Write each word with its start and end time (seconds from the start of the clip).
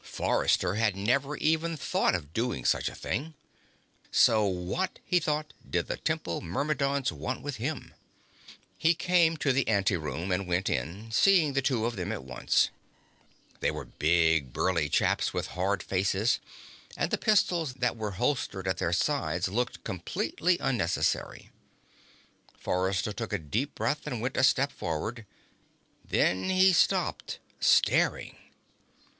Forrester 0.03 0.73
had 0.81 0.95
never 0.95 1.37
even 1.37 1.77
thought 1.77 2.15
of 2.15 2.33
doing 2.33 2.65
such 2.65 2.89
a 2.89 2.95
thing. 2.95 3.35
So 4.09 4.43
what, 4.45 4.97
he 5.05 5.19
thought, 5.19 5.53
did 5.69 5.85
the 5.85 5.97
Temple 5.97 6.41
Myrmidons 6.41 7.11
want 7.11 7.43
with 7.43 7.57
him? 7.57 7.93
He 8.79 8.95
came 8.95 9.37
to 9.37 9.53
the 9.53 9.67
anteroom 9.69 10.31
and 10.31 10.47
went 10.47 10.71
in, 10.71 11.11
seeing 11.11 11.53
the 11.53 11.61
two 11.61 11.85
of 11.85 11.97
them 11.97 12.11
at 12.11 12.23
once. 12.23 12.69
They 13.59 13.69
were 13.69 13.85
big, 13.85 14.51
burly 14.51 14.89
chaps 14.89 15.35
with 15.35 15.49
hard 15.53 15.83
faces, 15.83 16.39
and 16.97 17.11
the 17.11 17.19
pistols 17.19 17.75
that 17.75 17.95
were 17.95 18.13
holstered 18.17 18.67
at 18.67 18.79
their 18.79 18.93
sides 18.93 19.49
looked 19.49 19.83
completely 19.83 20.57
unnecessary. 20.57 21.51
Forrester 22.57 23.13
took 23.13 23.31
a 23.31 23.37
deep 23.37 23.75
breath 23.75 24.07
and 24.07 24.19
went 24.19 24.35
a 24.35 24.43
step 24.43 24.71
forward. 24.71 25.27
There 26.03 26.33
he 26.33 26.73
stopped, 26.73 27.37
staring. 27.59 28.35